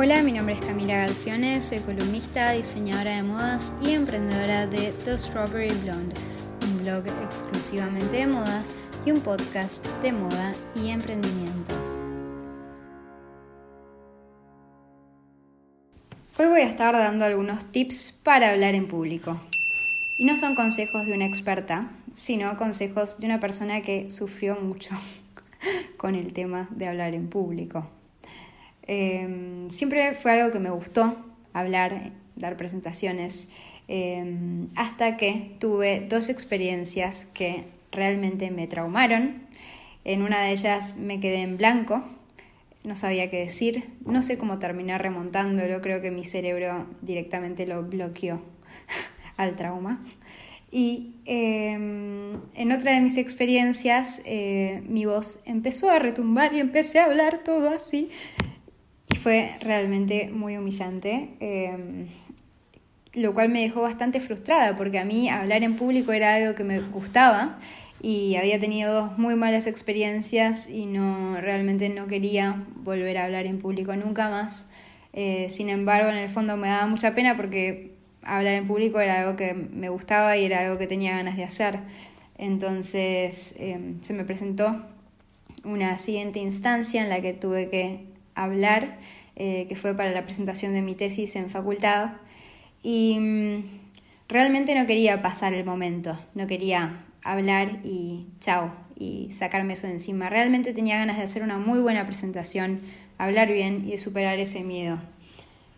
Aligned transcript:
Hola, 0.00 0.22
mi 0.22 0.30
nombre 0.30 0.54
es 0.54 0.60
Camila 0.64 0.96
Galfione, 0.98 1.60
soy 1.60 1.80
columnista, 1.80 2.52
diseñadora 2.52 3.16
de 3.16 3.24
modas 3.24 3.74
y 3.82 3.94
emprendedora 3.94 4.68
de 4.68 4.92
The 5.04 5.18
Strawberry 5.18 5.74
Blonde, 5.82 6.14
un 6.62 6.84
blog 6.84 7.08
exclusivamente 7.24 8.18
de 8.18 8.28
modas 8.28 8.76
y 9.04 9.10
un 9.10 9.20
podcast 9.22 9.84
de 10.00 10.12
moda 10.12 10.54
y 10.76 10.90
emprendimiento. 10.90 11.74
Hoy 16.38 16.46
voy 16.46 16.60
a 16.60 16.66
estar 16.68 16.94
dando 16.94 17.24
algunos 17.24 17.64
tips 17.72 18.20
para 18.22 18.50
hablar 18.50 18.76
en 18.76 18.86
público. 18.86 19.40
Y 20.20 20.26
no 20.26 20.36
son 20.36 20.54
consejos 20.54 21.06
de 21.06 21.14
una 21.14 21.26
experta, 21.26 21.90
sino 22.14 22.56
consejos 22.56 23.18
de 23.18 23.26
una 23.26 23.40
persona 23.40 23.80
que 23.80 24.12
sufrió 24.12 24.60
mucho 24.60 24.94
con 25.96 26.14
el 26.14 26.32
tema 26.32 26.68
de 26.70 26.86
hablar 26.86 27.14
en 27.14 27.28
público. 27.28 27.97
Em, 28.88 29.68
siempre 29.68 30.14
fue 30.14 30.32
algo 30.32 30.50
que 30.52 30.58
me 30.58 30.70
gustó, 30.70 31.16
hablar, 31.52 32.12
dar 32.36 32.56
presentaciones, 32.56 33.50
em, 33.86 34.68
hasta 34.74 35.16
que 35.16 35.56
tuve 35.60 36.00
dos 36.08 36.28
experiencias 36.30 37.26
que 37.26 37.66
realmente 37.92 38.50
me 38.50 38.66
traumaron. 38.66 39.46
En 40.04 40.22
una 40.22 40.40
de 40.42 40.52
ellas 40.52 40.96
me 40.96 41.20
quedé 41.20 41.42
en 41.42 41.58
blanco, 41.58 42.02
no 42.82 42.96
sabía 42.96 43.30
qué 43.30 43.38
decir, 43.40 43.84
no 44.06 44.22
sé 44.22 44.38
cómo 44.38 44.58
terminar 44.58 45.02
remontándolo, 45.02 45.82
creo 45.82 46.00
que 46.00 46.10
mi 46.10 46.24
cerebro 46.24 46.86
directamente 47.02 47.66
lo 47.66 47.82
bloqueó 47.82 48.40
al 49.36 49.54
trauma. 49.54 50.02
Y 50.70 51.14
em, 51.24 52.40
en 52.54 52.72
otra 52.72 52.92
de 52.92 53.00
mis 53.00 53.16
experiencias 53.16 54.22
eh, 54.26 54.82
mi 54.86 55.06
voz 55.06 55.42
empezó 55.46 55.90
a 55.90 55.98
retumbar 55.98 56.54
y 56.54 56.60
empecé 56.60 57.00
a 57.00 57.04
hablar 57.04 57.42
todo 57.44 57.70
así. 57.70 58.10
Fue 59.28 59.54
realmente 59.60 60.30
muy 60.32 60.56
humillante, 60.56 61.28
em, 61.40 62.06
lo 63.12 63.34
cual 63.34 63.50
me 63.50 63.60
dejó 63.60 63.82
bastante 63.82 64.20
frustrada 64.20 64.74
porque 64.74 64.98
a 64.98 65.04
mí 65.04 65.28
hablar 65.28 65.62
en 65.64 65.76
público 65.76 66.12
era 66.12 66.36
algo 66.36 66.54
que 66.54 66.64
me 66.64 66.80
gustaba 66.80 67.58
y 68.00 68.36
había 68.36 68.58
tenido 68.58 68.90
dos 68.90 69.18
muy 69.18 69.34
malas 69.34 69.66
experiencias 69.66 70.66
y 70.66 70.86
no 70.86 71.38
realmente 71.42 71.90
no 71.90 72.06
quería 72.06 72.64
volver 72.76 73.18
a 73.18 73.24
hablar 73.24 73.44
en 73.44 73.58
público 73.58 73.94
nunca 73.96 74.30
más. 74.30 74.68
Eh, 75.12 75.48
sin 75.50 75.68
embargo, 75.68 76.08
en 76.08 76.16
el 76.16 76.30
fondo 76.30 76.56
me 76.56 76.68
daba 76.68 76.86
mucha 76.86 77.14
pena 77.14 77.36
porque 77.36 77.92
hablar 78.22 78.54
en 78.54 78.66
público 78.66 78.98
era 78.98 79.20
algo 79.20 79.36
que 79.36 79.52
me 79.52 79.90
gustaba 79.90 80.38
y 80.38 80.46
era 80.46 80.60
algo 80.60 80.78
que 80.78 80.86
tenía 80.86 81.14
ganas 81.16 81.36
de 81.36 81.44
hacer. 81.44 81.80
Entonces 82.38 83.56
em, 83.58 84.00
se 84.00 84.14
me 84.14 84.24
presentó 84.24 84.86
una 85.64 85.98
siguiente 85.98 86.38
instancia 86.38 87.02
en 87.02 87.10
la 87.10 87.20
que 87.20 87.34
tuve 87.34 87.68
que 87.68 88.08
hablar, 88.38 88.96
eh, 89.40 89.66
que 89.68 89.76
fue 89.76 89.96
para 89.96 90.10
la 90.10 90.24
presentación 90.24 90.72
de 90.72 90.82
mi 90.82 90.96
tesis 90.96 91.36
en 91.36 91.48
facultad. 91.48 92.14
Y 92.82 93.16
mm, 93.20 93.64
realmente 94.28 94.74
no 94.74 94.84
quería 94.84 95.22
pasar 95.22 95.54
el 95.54 95.64
momento, 95.64 96.18
no 96.34 96.48
quería 96.48 97.04
hablar 97.22 97.78
y 97.84 98.26
chao 98.40 98.72
y 98.98 99.30
sacarme 99.30 99.74
eso 99.74 99.86
de 99.86 99.92
encima. 99.92 100.28
Realmente 100.28 100.72
tenía 100.72 100.98
ganas 100.98 101.18
de 101.18 101.22
hacer 101.22 101.44
una 101.44 101.56
muy 101.56 101.78
buena 101.78 102.04
presentación, 102.04 102.80
hablar 103.16 103.52
bien 103.52 103.84
y 103.86 103.92
de 103.92 103.98
superar 103.98 104.40
ese 104.40 104.64
miedo. 104.64 104.98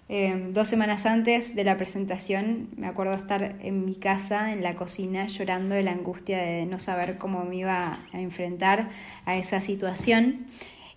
Em, 0.08 0.54
dos 0.54 0.66
semanas 0.66 1.04
antes 1.04 1.54
de 1.54 1.62
la 1.62 1.76
presentación 1.76 2.70
me 2.78 2.86
acuerdo 2.86 3.14
estar 3.14 3.56
en 3.60 3.84
mi 3.84 3.94
casa, 3.94 4.54
en 4.54 4.62
la 4.62 4.74
cocina, 4.74 5.26
llorando 5.26 5.74
de 5.74 5.82
la 5.82 5.92
angustia 5.92 6.38
de 6.38 6.64
no 6.64 6.78
saber 6.78 7.18
cómo 7.18 7.44
me 7.44 7.56
iba 7.56 7.98
a 8.10 8.20
enfrentar 8.20 8.88
a 9.26 9.36
esa 9.36 9.60
situación 9.60 10.46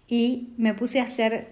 y 0.07 0.53
me 0.57 0.73
puse 0.73 1.01
a 1.01 1.03
hacer 1.03 1.49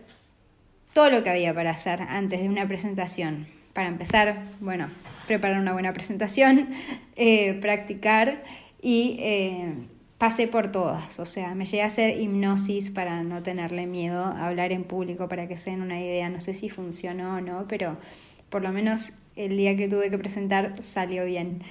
todo 0.94 1.10
lo 1.10 1.24
que 1.24 1.30
había 1.30 1.54
para 1.54 1.72
hacer 1.72 2.02
antes 2.02 2.42
de 2.42 2.50
una 2.50 2.68
presentación. 2.68 3.48
Para 3.74 3.88
empezar, 3.88 4.44
bueno, 4.60 4.90
preparar 5.28 5.60
una 5.60 5.74
buena 5.74 5.94
presentación, 5.94 6.70
eh, 7.16 7.54
practicar 7.62 8.44
y 8.82 9.18
eh, 9.20 9.74
pasé 10.18 10.48
por 10.48 10.72
todas, 10.72 11.20
o 11.20 11.26
sea, 11.26 11.56
me 11.56 11.66
llegué 11.66 11.84
a 11.84 11.88
hacer 11.88 12.20
hipnosis 12.20 12.92
para 12.92 13.24
no 13.24 13.42
tenerle 13.42 13.88
miedo 13.88 14.24
a 14.24 14.48
hablar 14.48 14.72
en 14.72 14.84
público, 14.84 15.28
para 15.28 15.48
que 15.48 15.58
se 15.58 15.72
den 15.72 15.82
una 15.82 16.00
idea, 16.00 16.30
no 16.30 16.40
sé 16.42 16.54
si 16.54 16.70
funcionó 16.70 17.38
o 17.38 17.42
no, 17.42 17.66
pero 17.68 17.98
por 18.50 18.62
lo 18.62 18.72
menos 18.72 19.14
el 19.36 19.58
día 19.58 19.76
que 19.78 19.88
tuve 19.88 20.12
que 20.12 20.18
presentar 20.18 20.74
salió 20.82 21.26
bien. 21.26 21.64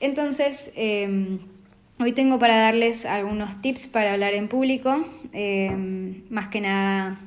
Entonces, 0.00 0.72
em, 0.76 1.40
hoy 1.98 2.12
tengo 2.12 2.38
para 2.38 2.56
darles 2.56 3.04
algunos 3.04 3.60
tips 3.60 3.88
para 3.88 4.12
hablar 4.12 4.34
en 4.34 4.48
público, 4.48 5.04
em, 5.32 6.22
más 6.30 6.48
que 6.48 6.60
nada 6.60 7.20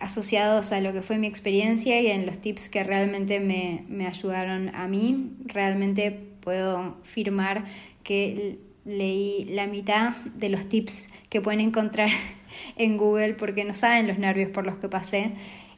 asociados 0.00 0.72
a 0.72 0.80
lo 0.80 0.92
que 0.92 1.02
fue 1.02 1.18
mi 1.18 1.26
experiencia 1.26 2.00
y 2.00 2.08
en 2.08 2.26
los 2.26 2.38
tips 2.38 2.68
que 2.68 2.84
realmente 2.84 3.40
me, 3.40 3.84
me 3.88 4.06
ayudaron 4.06 4.74
a 4.74 4.88
mí. 4.88 5.32
Realmente 5.44 6.10
puedo 6.40 6.96
firmar 7.02 7.64
que 8.02 8.58
leí 8.84 9.46
la 9.46 9.66
mitad 9.66 10.16
de 10.34 10.48
los 10.48 10.68
tips 10.68 11.08
que 11.28 11.40
pueden 11.40 11.60
encontrar 11.60 12.10
en 12.76 12.96
Google 12.96 13.34
porque 13.34 13.64
no 13.64 13.74
saben 13.74 14.06
los 14.06 14.18
nervios 14.18 14.50
por 14.50 14.66
los 14.66 14.78
que 14.78 14.88
pasé. 14.88 15.32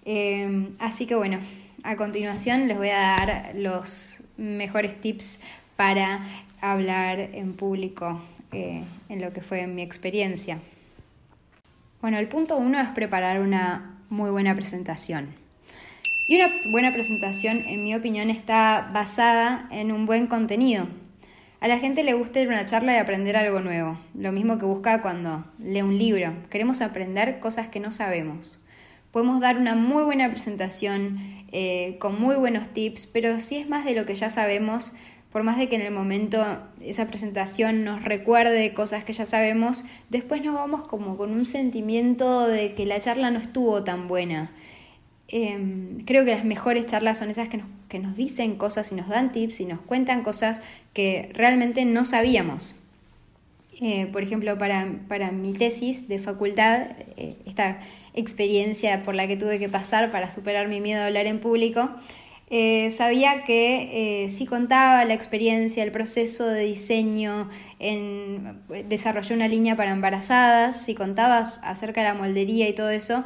Em, 0.04 0.74
así 0.78 1.06
que 1.06 1.14
bueno, 1.14 1.38
a 1.82 1.96
continuación 1.96 2.68
les 2.68 2.76
voy 2.76 2.90
a 2.90 3.16
dar 3.18 3.52
los 3.54 4.24
mejores 4.36 5.00
tips 5.00 5.40
para 5.76 6.20
hablar 6.60 7.18
en 7.20 7.54
público 7.54 8.20
eh, 8.52 8.84
en 9.08 9.20
lo 9.20 9.32
que 9.32 9.40
fue 9.40 9.66
mi 9.66 9.82
experiencia. 9.82 10.60
Bueno, 12.00 12.18
el 12.18 12.28
punto 12.28 12.56
uno 12.56 12.80
es 12.80 12.88
preparar 12.90 13.40
una 13.40 13.95
muy 14.08 14.30
buena 14.30 14.54
presentación. 14.54 15.34
Y 16.28 16.36
una 16.36 16.50
buena 16.70 16.92
presentación, 16.92 17.64
en 17.66 17.84
mi 17.84 17.94
opinión, 17.94 18.30
está 18.30 18.90
basada 18.92 19.68
en 19.70 19.92
un 19.92 20.06
buen 20.06 20.26
contenido, 20.26 20.86
a 21.58 21.68
la 21.68 21.78
gente 21.78 22.04
le 22.04 22.12
gusta 22.12 22.40
ir 22.40 22.48
a 22.48 22.52
una 22.52 22.66
charla 22.66 22.94
y 22.94 22.98
aprender 22.98 23.34
algo 23.34 23.60
nuevo, 23.60 23.98
lo 24.14 24.30
mismo 24.30 24.58
que 24.58 24.66
busca 24.66 25.00
cuando 25.00 25.46
lee 25.58 25.80
un 25.80 25.96
libro. 25.96 26.34
Queremos 26.50 26.82
aprender 26.82 27.40
cosas 27.40 27.68
que 27.68 27.80
no 27.80 27.90
sabemos. 27.90 28.64
Podemos 29.10 29.40
dar 29.40 29.56
una 29.56 29.74
muy 29.74 30.04
buena 30.04 30.30
presentación 30.30 31.18
eh, 31.50 31.96
con 31.98 32.20
muy 32.20 32.36
buenos 32.36 32.68
tips, 32.68 33.06
pero 33.06 33.40
si 33.40 33.56
es 33.56 33.68
más 33.70 33.86
de 33.86 33.94
lo 33.94 34.04
que 34.04 34.14
ya 34.14 34.28
sabemos, 34.28 34.92
por 35.36 35.42
más 35.42 35.58
de 35.58 35.68
que 35.68 35.76
en 35.76 35.82
el 35.82 35.92
momento 35.92 36.42
esa 36.80 37.08
presentación 37.08 37.84
nos 37.84 38.02
recuerde 38.02 38.72
cosas 38.72 39.04
que 39.04 39.12
ya 39.12 39.26
sabemos, 39.26 39.84
después 40.08 40.42
nos 40.42 40.54
vamos 40.54 40.88
como 40.88 41.18
con 41.18 41.32
un 41.32 41.44
sentimiento 41.44 42.46
de 42.48 42.72
que 42.72 42.86
la 42.86 43.00
charla 43.00 43.30
no 43.30 43.38
estuvo 43.38 43.84
tan 43.84 44.08
buena. 44.08 44.50
Em, 45.28 45.98
creo 46.06 46.24
que 46.24 46.30
las 46.30 46.46
mejores 46.46 46.86
charlas 46.86 47.18
son 47.18 47.28
esas 47.28 47.50
que 47.50 47.58
nos, 47.58 47.66
que 47.90 47.98
nos, 47.98 48.16
dicen 48.16 48.56
cosas 48.56 48.90
y 48.92 48.94
nos 48.94 49.08
dan 49.08 49.30
tips 49.30 49.60
y 49.60 49.66
nos 49.66 49.82
cuentan 49.82 50.22
cosas 50.22 50.62
que 50.94 51.30
realmente 51.34 51.84
no 51.84 52.06
sabíamos. 52.06 52.80
Eh, 53.82 54.06
por 54.06 54.22
ejemplo, 54.22 54.56
para, 54.56 54.90
para, 55.06 55.32
mi 55.32 55.52
tesis 55.52 56.08
de 56.08 56.18
facultad, 56.18 56.92
eh, 57.18 57.36
esta 57.44 57.80
experiencia 58.14 59.02
por 59.02 59.14
la 59.14 59.28
que 59.28 59.36
tuve 59.36 59.58
que 59.58 59.68
pasar 59.68 60.10
para 60.10 60.30
superar 60.30 60.66
mi 60.68 60.80
miedo 60.80 61.02
a 61.02 61.06
hablar 61.08 61.26
en 61.26 61.40
público, 61.40 61.90
eh, 62.48 62.92
sabía 62.92 63.44
que 63.44 64.28
si 64.30 64.46
contaba 64.46 65.04
la 65.04 65.14
experiencia, 65.14 65.82
el 65.82 65.90
proceso 65.90 66.46
de 66.46 66.64
diseño, 66.64 67.48
en, 67.78 68.60
desarrollé 68.88 69.34
una 69.34 69.48
línea 69.48 69.76
para 69.76 69.90
embarazadas, 69.90 70.80
si 70.80 70.94
contaba 70.94 71.38
acerca 71.38 72.02
de 72.02 72.08
la 72.08 72.14
moldería 72.14 72.68
y 72.68 72.74
todo 72.74 72.90
eso, 72.90 73.24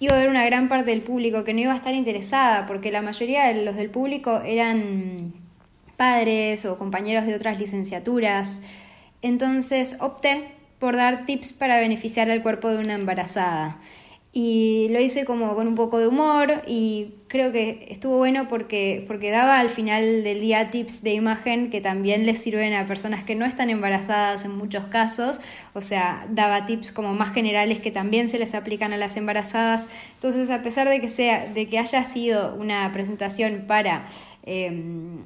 iba 0.00 0.14
a 0.14 0.16
haber 0.16 0.28
una 0.28 0.44
gran 0.44 0.68
parte 0.68 0.90
del 0.90 1.02
público 1.02 1.44
que 1.44 1.54
no 1.54 1.60
iba 1.60 1.72
a 1.72 1.76
estar 1.76 1.94
interesada, 1.94 2.66
porque 2.66 2.90
la 2.90 3.02
mayoría 3.02 3.46
de 3.46 3.64
los 3.64 3.76
del 3.76 3.90
público 3.90 4.40
eran 4.44 5.32
padres 5.96 6.64
o 6.64 6.78
compañeros 6.78 7.26
de 7.26 7.34
otras 7.34 7.58
licenciaturas. 7.58 8.60
Entonces 9.22 9.96
opté 10.00 10.48
por 10.78 10.96
dar 10.96 11.24
tips 11.24 11.52
para 11.52 11.78
beneficiar 11.78 12.30
al 12.30 12.42
cuerpo 12.42 12.68
de 12.68 12.78
una 12.78 12.94
embarazada. 12.94 13.78
Y 14.36 14.88
lo 14.90 14.98
hice 14.98 15.24
como 15.24 15.54
con 15.54 15.68
un 15.68 15.76
poco 15.76 16.00
de 16.00 16.08
humor 16.08 16.62
y 16.66 17.14
creo 17.28 17.52
que 17.52 17.86
estuvo 17.88 18.18
bueno 18.18 18.48
porque, 18.48 19.04
porque 19.06 19.30
daba 19.30 19.60
al 19.60 19.68
final 19.68 20.24
del 20.24 20.40
día 20.40 20.72
tips 20.72 21.04
de 21.04 21.14
imagen 21.14 21.70
que 21.70 21.80
también 21.80 22.26
les 22.26 22.42
sirven 22.42 22.74
a 22.74 22.84
personas 22.88 23.22
que 23.22 23.36
no 23.36 23.44
están 23.44 23.70
embarazadas 23.70 24.44
en 24.44 24.50
muchos 24.50 24.86
casos. 24.86 25.40
O 25.72 25.82
sea, 25.82 26.26
daba 26.30 26.66
tips 26.66 26.90
como 26.90 27.14
más 27.14 27.32
generales 27.32 27.78
que 27.78 27.92
también 27.92 28.28
se 28.28 28.40
les 28.40 28.56
aplican 28.56 28.92
a 28.92 28.96
las 28.96 29.16
embarazadas. 29.16 29.88
Entonces, 30.14 30.50
a 30.50 30.64
pesar 30.64 30.88
de 30.88 31.00
que, 31.00 31.10
sea, 31.10 31.46
de 31.46 31.68
que 31.68 31.78
haya 31.78 32.02
sido 32.04 32.56
una 32.56 32.92
presentación 32.92 33.66
para... 33.68 34.08
Em, 34.42 35.22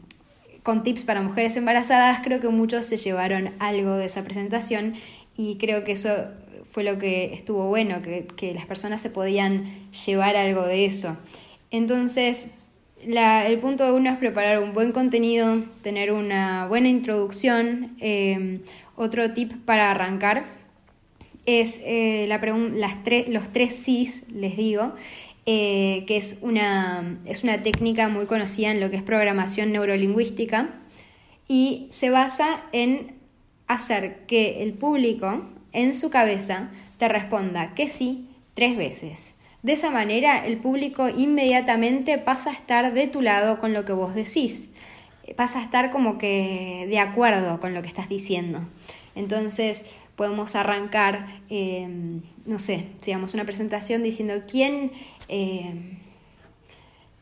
con 0.62 0.82
tips 0.82 1.04
para 1.04 1.22
mujeres 1.22 1.56
embarazadas, 1.56 2.20
creo 2.22 2.40
que 2.40 2.50
muchos 2.50 2.84
se 2.84 2.98
llevaron 2.98 3.52
algo 3.58 3.96
de 3.96 4.04
esa 4.04 4.22
presentación 4.22 4.96
y 5.34 5.56
creo 5.56 5.82
que 5.82 5.92
eso 5.92 6.10
lo 6.82 6.98
que 6.98 7.32
estuvo 7.34 7.68
bueno, 7.68 8.02
que, 8.02 8.54
las 8.54 8.66
personas 8.66 9.00
se 9.00 9.10
podían 9.10 9.88
llevar 10.06 10.36
algo 10.36 10.66
de 10.66 10.84
eso. 10.84 11.16
Entonces, 11.70 12.54
el 13.02 13.58
punto 13.58 13.94
uno 13.94 14.10
es 14.10 14.18
preparar 14.18 14.62
un 14.62 14.72
buen 14.72 14.92
contenido, 14.92 15.62
tener 15.82 16.12
una 16.12 16.66
buena 16.66 16.88
introducción. 16.88 17.96
Em, 18.00 18.60
otro 18.96 19.32
tip 19.32 19.52
para 19.64 19.90
arrancar 19.90 20.46
es 21.46 21.80
eh, 21.84 22.26
la 22.28 22.38
las 22.74 23.28
los 23.28 23.52
tres 23.52 23.74
sís, 23.76 24.24
les 24.30 24.56
digo. 24.56 24.94
eh, 25.50 26.04
que 26.06 26.18
es 26.18 26.40
una, 26.42 27.18
es 27.24 27.42
una 27.42 27.62
técnica 27.62 28.10
muy 28.10 28.26
conocida 28.26 28.70
en 28.70 28.80
lo 28.80 28.90
que 28.90 28.96
es 28.96 29.02
programación 29.02 29.72
neurolingüística 29.72 30.68
y 31.48 31.86
se 31.88 32.10
basa 32.10 32.60
en 32.72 33.16
hacer 33.66 34.26
que 34.26 34.62
el 34.62 34.74
público 34.74 35.42
en 35.72 35.94
su 35.94 36.10
cabeza 36.10 36.70
te 36.98 37.08
responda 37.08 37.74
que 37.74 37.88
sí 37.88 38.28
tres 38.54 38.76
veces. 38.76 39.34
De 39.62 39.72
esa 39.72 39.90
manera 39.90 40.46
el 40.46 40.58
público 40.58 41.08
inmediatamente 41.08 42.18
pasa 42.18 42.50
a 42.50 42.54
estar 42.54 42.92
de 42.92 43.06
tu 43.06 43.22
lado 43.22 43.58
con 43.60 43.72
lo 43.72 43.84
que 43.84 43.92
vos 43.92 44.14
decís, 44.14 44.70
pasa 45.36 45.60
a 45.60 45.62
estar 45.62 45.90
como 45.90 46.16
que 46.16 46.86
de 46.88 46.98
acuerdo 46.98 47.60
con 47.60 47.74
lo 47.74 47.82
que 47.82 47.88
estás 47.88 48.08
diciendo. 48.08 48.60
Entonces 49.14 49.86
podemos 50.16 50.54
arrancar, 50.54 51.40
em, 51.48 52.22
no 52.46 52.58
sé, 52.58 52.86
digamos 53.04 53.34
una 53.34 53.44
presentación 53.44 54.02
diciendo 54.02 54.34
quién, 54.50 54.92
em, 55.28 55.98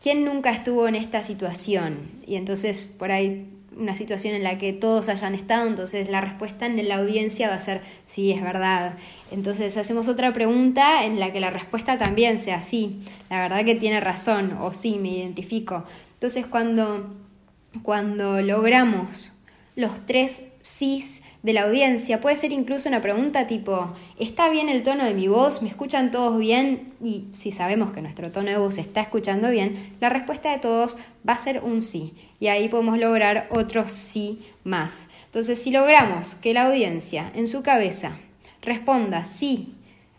quién 0.01 0.25
nunca 0.25 0.51
estuvo 0.51 0.89
en 0.89 0.95
esta 0.95 1.25
situación. 1.25 2.23
Y 2.27 2.37
entonces 2.37 2.87
por 2.87 3.11
ahí 3.11 3.47
una 3.77 3.95
situación 3.95 4.35
en 4.35 4.43
la 4.43 4.59
que 4.59 4.73
todos 4.73 5.09
hayan 5.09 5.35
estado, 5.35 5.69
entonces 5.69 6.09
la 6.11 6.21
respuesta 6.21 6.67
en 6.67 6.89
la 6.89 6.97
audiencia 6.97 7.49
va 7.49 7.55
a 7.55 7.61
ser 7.61 7.83
sí, 8.07 8.33
es 8.33 8.43
verdad. 8.43 8.95
Entonces 9.31 9.77
hacemos 9.77 10.09
otra 10.09 10.33
pregunta 10.33 11.05
en 11.05 11.21
la 11.21 11.33
que 11.33 11.41
la 11.41 11.51
respuesta 11.51 11.99
también 11.99 12.41
sea 12.41 12.63
sí, 12.63 13.01
la 13.31 13.41
verdad 13.41 13.65
que 13.65 13.75
tiene 13.75 14.01
razón 14.01 14.57
o 14.61 14.73
sí, 14.73 14.99
me 15.01 15.11
identifico. 15.11 15.85
Entonces 16.15 16.47
cuando, 16.47 17.15
cuando 17.83 18.41
logramos 18.41 19.35
los 19.75 20.07
tres 20.07 20.45
sís 20.63 21.23
de 21.47 21.53
la 21.53 21.63
audiencia. 21.63 22.21
Puede 22.21 22.35
ser 22.35 22.51
incluso 22.51 22.89
una 22.89 23.01
pregunta 23.01 23.47
tipo, 23.47 23.93
¿está 24.19 24.49
bien 24.51 24.69
el 24.69 24.83
tono 24.83 25.05
de 25.05 25.15
mi 25.15 25.29
voz? 25.29 25.63
¿Me 25.63 25.69
escuchan 25.69 26.11
todos 26.11 26.37
bien? 26.41 26.93
Y 27.01 27.29
si 27.31 27.53
sabemos 27.53 27.93
que 27.93 28.03
nuestro 28.03 28.33
tono 28.33 28.51
de 28.51 28.59
voz 28.59 28.79
está 28.79 29.01
escuchando 29.01 29.49
bien, 29.49 29.95
la 30.01 30.09
respuesta 30.09 30.51
de 30.51 30.59
todos 30.59 30.99
va 31.27 31.35
a 31.35 31.39
ser 31.39 31.63
un 31.63 31.83
sí. 31.83 32.15
Y 32.41 32.49
ahí 32.49 32.69
podemos 32.69 32.99
lograr 32.99 33.47
otro 33.51 33.89
sí 33.89 34.43
más. 34.65 35.07
Entonces, 35.27 35.63
si 35.63 35.71
logramos 35.71 36.35
que 36.35 36.53
la 36.53 36.67
audiencia 36.67 37.31
en 37.37 37.47
su 37.47 37.63
cabeza 37.63 38.19
responda 38.61 39.25
sí 39.25 39.76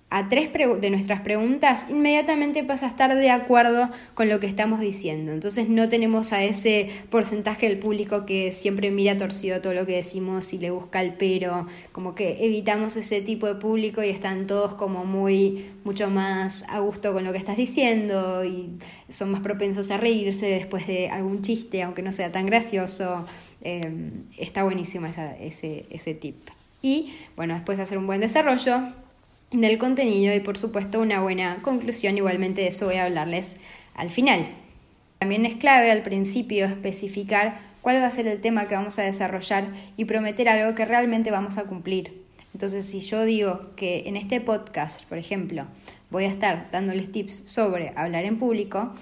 a 0.09 0.29
tres 0.29 0.49
de 0.53 0.89
nuestras 0.89 1.19
preguntas, 1.19 1.87
inmediatamente 1.89 2.63
pasa 2.63 2.85
a 2.85 2.89
estar 2.89 3.13
de 3.13 3.29
acuerdo 3.29 3.89
con 4.13 4.29
lo 4.29 4.39
que 4.39 4.47
estamos 4.47 4.79
diciendo. 4.79 5.33
Entonces 5.33 5.67
no 5.67 5.89
tenemos 5.89 6.31
a 6.31 6.45
ese 6.45 6.89
porcentaje 7.09 7.67
del 7.67 7.77
público 7.77 8.25
que 8.25 8.53
siempre 8.53 8.89
mira 8.89 9.17
torcido 9.17 9.59
todo 9.59 9.73
lo 9.73 9.85
que 9.85 9.97
decimos 9.97 10.53
y 10.53 10.59
le 10.59 10.71
busca 10.71 11.01
el 11.01 11.13
pero, 11.15 11.67
como 11.91 12.15
que 12.15 12.37
evitamos 12.45 12.95
ese 12.95 13.21
tipo 13.21 13.47
de 13.47 13.55
público 13.55 14.01
y 14.01 14.07
están 14.07 14.47
todos 14.47 14.75
como 14.75 15.03
muy, 15.03 15.65
mucho 15.83 16.09
más 16.09 16.63
a 16.69 16.79
gusto 16.79 17.11
con 17.11 17.25
lo 17.25 17.33
que 17.33 17.37
estás 17.39 17.57
diciendo 17.57 18.45
y 18.45 18.69
son 19.09 19.31
más 19.31 19.41
propensos 19.41 19.91
a 19.91 19.97
reírse 19.97 20.45
después 20.45 20.87
de 20.87 21.09
algún 21.09 21.41
chiste, 21.41 21.83
aunque 21.83 22.01
no 22.01 22.13
sea 22.13 22.31
tan 22.31 22.45
gracioso. 22.45 23.25
Eh, 23.61 24.11
está 24.37 24.63
buenísimo 24.63 25.07
ese, 25.07 25.85
ese 25.89 26.13
tip. 26.13 26.37
Y 26.81 27.13
bueno, 27.35 27.55
después 27.55 27.77
de 27.77 27.83
hacer 27.83 27.97
un 27.97 28.07
buen 28.07 28.21
desarrollo, 28.21 28.93
del 29.51 29.77
contenido 29.77 30.35
y 30.35 30.39
por 30.39 30.57
supuesto 30.57 30.99
una 30.99 31.21
buena 31.21 31.57
conclusión. 31.61 32.17
Igualmente 32.17 32.61
de 32.61 32.67
eso 32.67 32.85
voy 32.85 32.95
a 32.95 33.05
hablarles 33.05 33.57
al 33.95 34.09
final. 34.09 34.45
También 35.19 35.45
es 35.45 35.55
clave 35.55 35.91
al 35.91 36.03
principio 36.03 36.65
especificar 36.65 37.59
cuál 37.81 38.01
va 38.01 38.07
a 38.07 38.11
ser 38.11 38.27
el 38.27 38.41
tema 38.41 38.67
que 38.67 38.75
vamos 38.75 38.99
a 38.99 39.03
desarrollar 39.03 39.69
y 39.95 40.05
prometer 40.05 40.49
algo 40.49 40.75
que 40.75 40.85
realmente 40.85 41.31
vamos 41.31 41.57
a 41.57 41.63
cumplir. 41.63 42.25
Entonces, 42.53 42.85
si 42.85 43.01
yo 43.01 43.23
digo 43.23 43.71
que 43.75 44.03
en 44.07 44.17
este 44.17 44.41
podcast, 44.41 45.03
por 45.05 45.17
ejemplo, 45.17 45.65
voy 46.09 46.25
a 46.25 46.27
estar 46.27 46.69
dándoles 46.71 47.11
tips 47.11 47.43
sobre 47.45 47.93
hablar 47.95 48.25
en 48.25 48.37
público, 48.37 48.93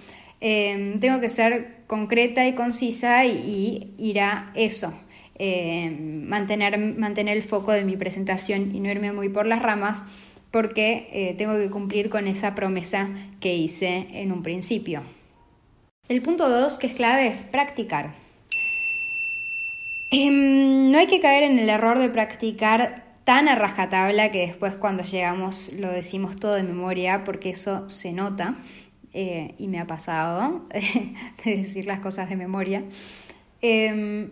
em, 0.41 0.99
tengo 0.99 1.19
que 1.19 1.29
ser 1.29 1.77
concreta 1.87 2.45
y 2.47 2.53
concisa 2.53 3.25
y, 3.25 3.93
ir 3.97 4.19
a 4.19 4.51
eso. 4.55 4.93
Em, 5.37 6.23
mantener, 6.27 6.77
mantener 6.77 7.35
el 7.35 7.43
foco 7.43 7.71
de 7.71 7.83
mi 7.83 7.97
presentación 7.97 8.75
y 8.75 8.79
no 8.79 8.89
irme 8.89 9.11
muy 9.11 9.29
por 9.29 9.47
las 9.47 9.61
ramas 9.61 10.03
porque 10.55 11.09
eh, 11.11 11.35
tengo 11.37 11.57
que 11.57 11.69
cumplir 11.69 12.09
con 12.09 12.27
esa 12.27 12.55
promesa 12.55 13.09
que 13.41 13.57
hice 13.57 14.07
en 14.11 14.31
un 14.31 14.41
principio. 14.41 15.03
El 16.07 16.21
punto 16.21 16.47
2 16.47 16.77
que 16.77 16.87
es 16.87 16.93
clave 16.93 17.27
es 17.27 17.43
practicar. 17.43 18.15
Em, 20.11 20.91
no 20.91 20.97
hay 20.97 21.07
que 21.07 21.19
caer 21.19 21.43
en 21.43 21.59
el 21.59 21.67
error 21.67 21.99
de 21.99 22.07
practicar 22.07 23.03
tan 23.25 23.49
a 23.49 23.55
rajatabla 23.55 24.31
que 24.31 24.47
después 24.47 24.75
cuando 24.75 25.03
llegamos 25.03 25.73
lo 25.73 25.91
decimos 25.91 26.37
todo 26.37 26.53
de 26.53 26.63
memoria 26.63 27.25
porque 27.25 27.49
eso 27.49 27.89
se 27.89 28.13
nota 28.13 28.55
eh, 29.11 29.55
y 29.57 29.67
me 29.67 29.81
ha 29.81 29.87
pasado 29.87 30.69
de 31.43 31.57
decir 31.57 31.83
las 31.85 31.99
cosas 31.99 32.29
de 32.29 32.37
memoria. 32.37 32.81
Em, 33.59 34.29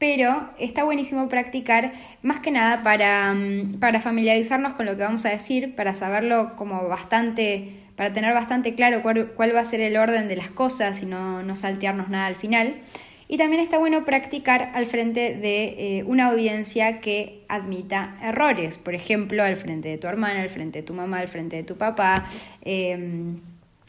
pero 0.00 0.48
está 0.58 0.82
buenísimo 0.82 1.28
practicar 1.28 1.92
más 2.22 2.40
que 2.40 2.50
nada 2.50 2.78
mm, 2.78 3.78
para, 3.78 4.00
familiarizarnos 4.00 4.72
con 4.72 4.86
lo 4.86 4.96
que 4.96 5.02
vamos 5.02 5.26
a 5.26 5.28
decir, 5.28 5.76
para 5.76 5.94
saberlo 5.94 6.56
como 6.56 6.88
bastante, 6.88 7.74
para 7.96 8.12
tener 8.12 8.32
bastante 8.32 8.74
claro 8.74 9.02
cuál, 9.02 9.54
va 9.54 9.60
a 9.60 9.64
ser 9.64 9.80
el 9.80 9.98
orden 9.98 10.26
de 10.26 10.36
las 10.36 10.48
cosas 10.48 11.02
y 11.02 11.06
no, 11.06 11.42
no, 11.42 11.54
saltearnos 11.54 12.08
nada 12.08 12.26
al 12.26 12.34
final. 12.34 12.76
Y 13.28 13.36
también 13.36 13.62
está 13.62 13.76
bueno 13.78 14.04
practicar 14.06 14.72
al 14.74 14.86
frente 14.86 15.36
de 15.36 15.98
eh, 15.98 16.04
una 16.04 16.28
audiencia 16.28 17.00
que 17.00 17.44
admita 17.48 18.16
errores, 18.22 18.78
por 18.78 18.94
ejemplo, 18.94 19.44
al 19.44 19.56
frente 19.56 19.90
de 19.90 19.98
tu 19.98 20.06
hermana, 20.08 20.40
al 20.40 20.50
frente 20.50 20.80
de 20.80 20.82
tu 20.82 20.94
mamá, 20.94 21.18
al 21.18 21.28
frente 21.28 21.56
de 21.56 21.62
tu 21.62 21.76
papá. 21.76 22.26
Em, 22.62 23.36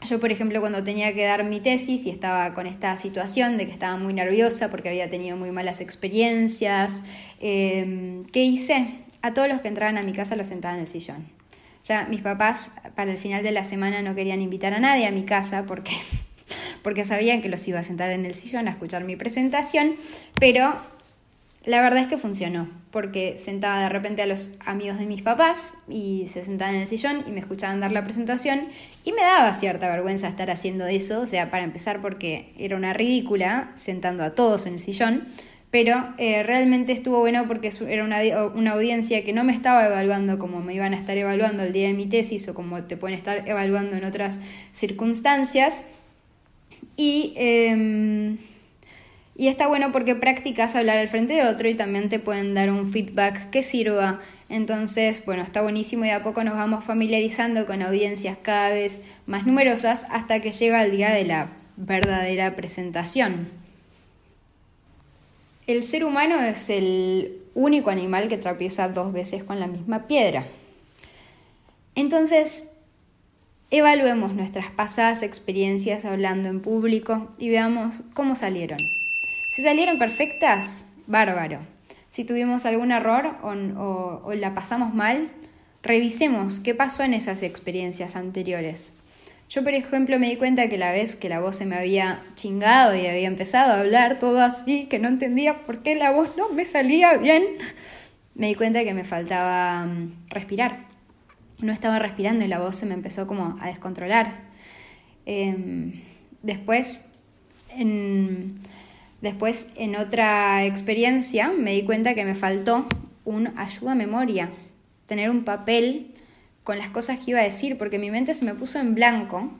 yo, 0.08 0.20
por 0.20 0.32
ejemplo, 0.32 0.60
cuando 0.60 0.82
tenía 0.82 1.14
que 1.14 1.24
dar 1.24 1.44
mi 1.44 1.60
tesis 1.60 2.06
y 2.06 2.10
estaba 2.10 2.54
con 2.54 2.66
esta 2.66 2.96
situación 2.96 3.56
de 3.56 3.66
que 3.66 3.72
estaba 3.72 3.96
muy 3.96 4.12
nerviosa 4.12 4.70
porque 4.70 4.88
había 4.88 5.08
tenido 5.10 5.36
muy 5.36 5.50
malas 5.52 5.80
experiencias, 5.80 7.02
em, 7.40 8.24
¿qué 8.26 8.42
hice? 8.42 8.98
A 9.22 9.34
todos 9.34 9.48
los 9.48 9.60
que 9.60 9.68
entraban 9.68 9.98
a 9.98 10.02
mi 10.02 10.12
casa 10.12 10.36
los 10.36 10.48
sentaba 10.48 10.74
en 10.74 10.80
el 10.80 10.88
sillón. 10.88 11.28
Ya 11.84 12.06
mis 12.06 12.20
papás 12.20 12.72
para 12.94 13.10
el 13.10 13.18
final 13.18 13.42
de 13.42 13.52
la 13.52 13.64
semana 13.64 14.02
no 14.02 14.14
querían 14.14 14.40
invitar 14.40 14.74
a 14.74 14.80
nadie 14.80 15.06
a 15.06 15.10
mi 15.10 15.24
casa 15.24 15.64
porque, 15.66 15.92
porque 16.82 17.04
sabían 17.04 17.42
que 17.42 17.48
los 17.48 17.66
iba 17.68 17.78
a 17.78 17.82
sentar 17.82 18.10
en 18.10 18.26
el 18.26 18.34
sillón 18.34 18.68
a 18.68 18.72
escuchar 18.72 19.04
mi 19.04 19.16
presentación, 19.16 19.94
pero 20.38 20.74
la 21.64 21.80
verdad 21.80 22.00
es 22.00 22.08
que 22.08 22.18
funcionó, 22.18 22.68
porque 22.90 23.38
sentaba 23.38 23.82
de 23.82 23.88
repente 23.88 24.22
a 24.22 24.26
los 24.26 24.52
amigos 24.64 24.98
de 24.98 25.06
mis 25.06 25.22
papás 25.22 25.74
y 25.88 26.26
se 26.26 26.42
sentaban 26.42 26.74
en 26.74 26.82
el 26.82 26.88
sillón 26.88 27.24
y 27.26 27.30
me 27.30 27.38
escuchaban 27.38 27.80
dar 27.80 27.92
la 27.92 28.02
presentación 28.02 28.66
y 29.04 29.12
me 29.12 29.22
daba 29.22 29.54
cierta 29.54 29.88
vergüenza 29.88 30.26
estar 30.26 30.50
haciendo 30.50 30.86
eso, 30.86 31.20
o 31.20 31.26
sea, 31.26 31.50
para 31.50 31.62
empezar 31.62 32.00
porque 32.00 32.52
era 32.58 32.76
una 32.76 32.92
ridícula 32.92 33.70
sentando 33.76 34.24
a 34.24 34.32
todos 34.32 34.66
en 34.66 34.74
el 34.74 34.80
sillón, 34.80 35.28
pero 35.70 36.14
eh, 36.18 36.42
realmente 36.42 36.90
estuvo 36.90 37.20
bueno 37.20 37.46
porque 37.46 37.70
era 37.88 38.04
una, 38.04 38.18
una, 38.54 38.72
audiencia 38.72 39.24
que 39.24 39.32
no 39.32 39.44
me 39.44 39.54
estaba 39.54 39.86
evaluando 39.86 40.38
como 40.40 40.60
me 40.60 40.74
iban 40.74 40.94
a 40.94 40.96
estar 40.96 41.16
evaluando 41.16 41.62
el 41.62 41.72
día 41.72 41.86
de 41.86 41.94
mi 41.94 42.06
tesis 42.06 42.46
o 42.48 42.54
como 42.54 42.82
te 42.82 42.96
pueden 42.96 43.16
estar 43.16 43.48
evaluando 43.48 43.96
en 43.96 44.04
otras 44.04 44.40
circunstancias. 44.72 45.86
Y... 46.96 47.34
Em, 47.36 48.51
y 49.34 49.48
está 49.48 49.66
bueno 49.66 49.92
porque 49.92 50.14
practicas 50.14 50.74
hablar 50.76 50.98
al 50.98 51.08
frente 51.08 51.32
de 51.32 51.46
otro 51.46 51.68
y 51.68 51.74
también 51.74 52.08
te 52.08 52.18
pueden 52.18 52.54
dar 52.54 52.70
un 52.70 52.90
feedback 52.90 53.50
que 53.50 53.62
sirva. 53.62 54.20
Entonces, 54.48 55.24
bueno, 55.24 55.42
está 55.42 55.62
buenísimo 55.62 56.04
y 56.04 56.10
a 56.10 56.22
poco 56.22 56.44
nos 56.44 56.54
vamos 56.54 56.84
familiarizando 56.84 57.66
con 57.66 57.80
audiencias 57.80 58.36
cada 58.42 58.70
vez 58.70 59.00
más 59.26 59.46
numerosas 59.46 60.06
hasta 60.10 60.40
que 60.40 60.52
llega 60.52 60.84
el 60.84 60.90
día 60.90 61.10
de 61.10 61.24
la 61.24 61.48
verdadera 61.76 62.54
presentación. 62.54 63.48
El 65.66 65.82
ser 65.82 66.04
humano 66.04 66.38
es 66.42 66.68
el 66.68 67.38
único 67.54 67.88
animal 67.88 68.28
que 68.28 68.36
tropieza 68.36 68.88
dos 68.88 69.12
veces 69.14 69.44
con 69.44 69.60
la 69.60 69.66
misma 69.66 70.06
piedra. 70.06 70.46
Entonces, 71.94 72.74
evaluemos 73.70 74.34
nuestras 74.34 74.70
pasadas 74.70 75.22
experiencias 75.22 76.04
hablando 76.04 76.50
en 76.50 76.60
público 76.60 77.32
y 77.38 77.48
veamos 77.48 78.02
cómo 78.12 78.34
salieron. 78.34 78.78
Si 79.52 79.60
salieron 79.60 79.98
perfectas, 79.98 80.86
bárbaro. 81.06 81.58
Si 82.08 82.24
tuvimos 82.24 82.64
algún 82.64 82.90
error 82.90 83.36
o, 83.42 84.32
la 84.32 84.54
pasamos 84.54 84.94
mal, 84.94 85.28
revisemos 85.82 86.58
qué 86.58 86.74
pasó 86.74 87.02
en 87.02 87.12
esas 87.12 87.42
experiencias 87.42 88.16
anteriores. 88.16 89.00
Yo, 89.50 89.62
por 89.62 89.74
ejemplo, 89.74 90.18
me 90.18 90.30
di 90.30 90.36
cuenta 90.36 90.70
que 90.70 90.78
la 90.78 90.90
vez 90.90 91.16
que 91.16 91.28
la 91.28 91.40
voz 91.40 91.56
se 91.56 91.66
me 91.66 91.76
había 91.76 92.22
chingado 92.34 92.96
y 92.96 93.06
había 93.06 93.28
empezado 93.28 93.74
a 93.74 93.80
hablar 93.80 94.18
todo 94.18 94.40
así, 94.40 94.86
que 94.86 94.98
no 94.98 95.08
entendía 95.08 95.66
por 95.66 95.82
qué 95.82 95.96
la 95.96 96.12
voz 96.12 96.34
no 96.38 96.48
me 96.48 96.64
salía 96.64 97.18
bien, 97.18 97.44
me 98.34 98.46
di 98.46 98.54
cuenta 98.54 98.84
que 98.84 98.94
me 98.94 99.04
faltaba 99.04 99.84
mm, 99.84 100.28
respirar. 100.30 100.86
No 101.58 101.74
estaba 101.74 101.98
respirando 101.98 102.42
y 102.42 102.48
la 102.48 102.58
voz 102.58 102.76
se 102.76 102.86
me 102.86 102.94
empezó 102.94 103.26
como 103.26 103.58
a 103.60 103.66
descontrolar. 103.66 104.44
Em, 105.26 106.00
después, 106.40 107.10
en, 107.68 108.58
Después, 109.22 109.68
en 109.76 109.96
otra 109.96 110.66
experiencia, 110.66 111.52
me 111.56 111.72
di 111.72 111.84
cuenta 111.84 112.14
que 112.14 112.24
me 112.24 112.34
faltó 112.34 112.88
un 113.24 113.56
ayuda 113.56 113.92
a 113.92 113.94
memoria, 113.94 114.50
tener 115.06 115.30
un 115.30 115.44
papel 115.44 116.14
con 116.64 116.76
las 116.76 116.88
cosas 116.88 117.20
que 117.20 117.30
iba 117.30 117.40
a 117.40 117.44
decir, 117.44 117.78
porque 117.78 117.98
mi 117.98 118.10
mente 118.10 118.34
se 118.34 118.44
me 118.44 118.54
puso 118.54 118.80
en 118.80 118.94
blanco 118.94 119.52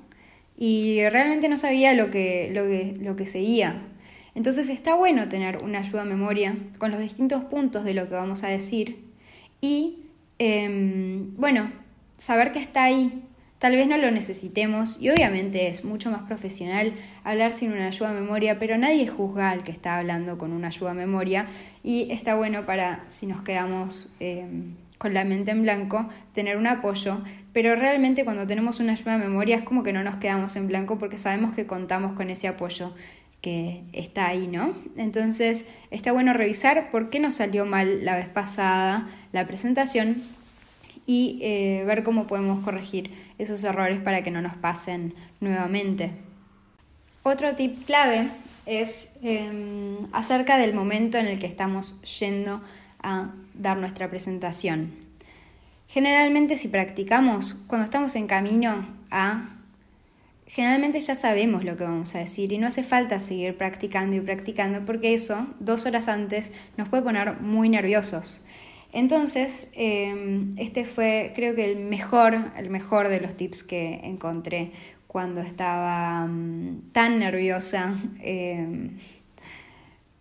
y 0.59 1.01
realmente 1.09 1.49
no 1.49 1.57
sabía 1.57 1.95
lo 1.95 2.11
que, 2.11 2.51
lo 2.53 2.65
que, 2.65 2.95
lo 3.01 3.17
que 3.17 3.27
seguía. 3.27 3.83
Entonces 4.35 4.69
está 4.69 4.95
bueno 4.95 5.29
tener 5.29 5.63
una 5.63 5.81
ayuda 5.81 6.03
a 6.03 6.07
memoria 6.07 6.57
con 6.79 6.91
los 6.91 7.01
distintos 7.01 7.45
puntos 7.45 7.85
de 7.85 7.95
lo 7.95 8.09
que 8.09 8.15
vamos 8.15 8.45
a 8.45 8.49
decir 8.49 9.05
y, 9.61 10.07
em, 10.39 11.37
bueno, 11.37 11.71
saber 12.17 12.51
que 12.51 12.59
está 12.59 12.85
ahí. 12.85 13.23
Tal 13.63 13.77
vez 13.77 13.87
no 13.87 13.97
lo 13.97 14.11
necesitemos 14.11 14.99
y 15.01 15.11
obviamente 15.11 15.69
es 15.69 15.85
mucho 15.85 16.11
más 16.11 16.23
profesional 16.23 16.95
hablar 17.23 17.53
sin 17.53 17.71
una 17.71 17.87
ayuda 17.87 18.11
a 18.11 18.13
memoria, 18.13 18.59
pero 18.59 18.77
nadie 18.77 19.07
juzga 19.07 19.51
al 19.51 19.63
que 19.63 19.71
está 19.71 19.99
hablando 19.99 20.37
con 20.37 20.53
una 20.53 20.67
ayuda 20.67 20.91
a 20.91 20.95
memoria 20.95 21.47
y 21.85 22.11
está 22.11 22.35
bueno 22.35 22.67
para 22.67 23.05
si 23.07 23.29
nos 23.29 23.43
quedamos 23.43 24.17
em, 24.19 24.75
con 24.99 25.15
la 25.15 25.23
mente 25.23 25.53
en 25.53 25.63
blanco, 25.63 26.09
tener 26.35 26.57
un 26.57 26.67
apoyo, 26.67 27.23
pero 27.53 27.77
realmente 27.77 28.25
cuando 28.25 28.49
tenemos 28.49 28.81
una 28.81 28.95
ayuda 28.95 29.15
a 29.15 29.19
memoria 29.19 29.59
es 29.59 29.63
como 29.63 29.85
que 29.85 29.93
no 29.93 30.03
nos 30.03 30.17
quedamos 30.17 30.57
en 30.57 30.67
blanco 30.67 30.99
porque 30.99 31.17
sabemos 31.17 31.55
que 31.55 31.65
contamos 31.65 32.15
con 32.15 32.31
ese 32.31 32.49
apoyo 32.49 32.97
que 33.43 33.85
está 33.93 34.27
ahí, 34.27 34.49
¿no? 34.49 34.75
Entonces 34.97 35.69
está 35.93 36.11
bueno 36.11 36.33
revisar 36.33 36.91
por 36.91 37.11
qué 37.11 37.21
nos 37.21 37.37
salió 37.37 37.65
mal 37.65 38.05
la 38.05 38.17
vez 38.17 38.27
pasada 38.27 39.07
la 39.31 39.47
presentación 39.47 40.21
y 41.07 41.39
eh, 41.43 41.85
ver 41.87 42.03
cómo 42.03 42.27
podemos 42.27 42.65
corregir 42.65 43.11
esos 43.39 43.63
errores 43.65 44.01
para 44.01 44.23
que 44.23 44.31
no 44.31 44.41
nos 44.41 44.55
pasen 44.55 45.15
nuevamente. 45.41 46.11
Otro 47.23 47.55
tip 47.55 47.85
clave 47.85 48.29
es 48.67 49.15
em, 49.23 49.97
acerca 50.13 50.59
del 50.59 50.75
momento 50.75 51.19
en 51.19 51.27
el 51.27 51.39
que 51.39 51.47
estamos 51.47 52.01
yendo 52.19 52.63
a 53.03 53.31
dar 53.55 53.77
nuestra 53.77 54.09
presentación. 54.09 54.93
Generalmente 55.89 56.57
si 56.57 56.69
practicamos, 56.69 57.55
cuando 57.67 57.85
estamos 57.85 58.17
en 58.17 58.27
camino 58.27 58.87
a 59.11 59.49
generalmente 60.47 61.01
ya 61.01 61.15
sabemos 61.15 61.65
lo 61.65 61.77
que 61.77 61.85
vamos 61.85 62.15
a 62.15 62.19
decir 62.19 62.53
y 62.53 62.59
no 62.59 62.67
hace 62.67 62.83
falta 62.83 63.21
seguir 63.21 63.57
practicando 63.57 64.17
y 64.17 64.21
practicando 64.21 64.85
porque 64.85 65.15
eso, 65.15 65.47
dos 65.61 65.87
horas 65.87 66.09
antes, 66.09 66.53
nos 66.77 66.89
puede 66.89 67.03
poner 67.03 67.41
muy 67.41 67.69
nerviosos. 67.69 68.45
Entonces, 68.93 69.69
em, 69.75 70.55
este 70.59 70.85
fue 70.85 71.33
creo 71.35 71.55
que 71.55 71.71
el 71.71 71.81
mejor, 71.81 72.53
el 72.57 72.69
mejor 72.69 73.09
de 73.09 73.21
los 73.21 73.37
tips 73.37 73.63
que 73.63 74.01
encontré 74.05 74.73
cuando 75.07 75.41
estaba 75.41 76.27
mm, 76.27 76.93
tan 76.93 77.19
nerviosa 77.19 77.97
em, 78.21 78.99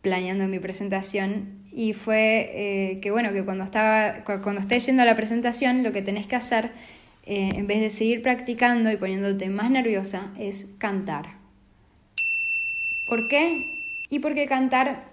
planeando 0.02 0.48
mi 0.48 0.60
presentación 0.60 1.62
y 1.72 1.94
fue 1.94 2.50
eh, 2.54 3.00
que 3.02 3.12
bueno, 3.12 3.32
que 3.32 3.44
cuando, 3.46 3.64
estaba, 3.64 4.24
cuando 4.24 4.60
estés 4.60 4.86
yendo 4.86 5.04
a 5.04 5.06
la 5.06 5.16
presentación 5.16 5.84
lo 5.84 5.92
que 5.94 6.02
tenés 6.02 6.28
que 6.28 6.36
hacer 6.36 6.72
eh, 7.26 7.52
en 7.56 7.68
vez 7.68 7.80
de 7.82 7.90
seguir 7.90 8.22
practicando 8.22 8.92
y 8.92 8.98
poniéndote 8.98 9.50
más 9.50 9.70
nerviosa, 9.70 10.32
es 10.40 10.68
cantar. 10.80 11.36
¿Por 13.06 13.28
qué? 13.28 13.78
Y 14.10 14.20
porque 14.20 14.48
cantar, 14.48 15.04